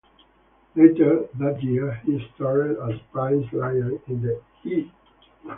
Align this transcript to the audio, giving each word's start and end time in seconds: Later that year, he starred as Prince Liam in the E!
Later 0.75 1.27
that 1.35 1.61
year, 1.61 2.01
he 2.03 2.27
starred 2.33 2.79
as 2.89 2.99
Prince 3.13 3.45
Liam 3.51 4.01
in 4.09 4.23
the 4.23 4.41
E! 4.65 4.91